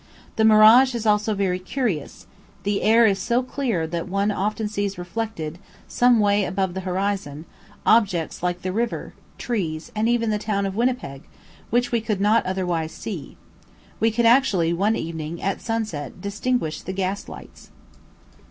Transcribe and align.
The 0.35 0.43
mirage 0.45 0.95
is 0.95 1.05
also 1.05 1.35
very 1.35 1.59
curious; 1.59 2.25
the 2.63 2.81
air 2.81 3.05
is 3.05 3.19
so 3.19 3.43
clear 3.43 3.85
that 3.85 4.07
one 4.09 4.31
often 4.31 4.67
sees 4.67 4.97
reflected, 4.97 5.59
some 5.87 6.19
way 6.19 6.43
above 6.43 6.73
the 6.73 6.79
horizon, 6.79 7.45
objects 7.85 8.41
like 8.41 8.63
the 8.63 8.71
river, 8.73 9.13
trees, 9.37 9.91
and 9.95 10.09
even 10.09 10.31
the 10.31 10.39
town 10.39 10.65
of 10.65 10.75
Winnipeg, 10.75 11.21
which 11.69 11.91
we 11.91 12.01
could 12.01 12.19
not 12.19 12.43
otherwise 12.47 12.91
see; 12.93 13.37
we 13.99 14.09
could 14.09 14.25
actually 14.25 14.73
one 14.73 14.95
evening, 14.95 15.39
at 15.39 15.61
sunset, 15.61 16.19
distinguish 16.19 16.81
the 16.81 16.93
gas 16.93 17.29
lights. 17.29 17.69